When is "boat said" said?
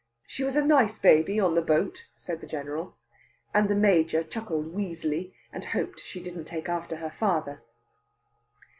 1.61-2.41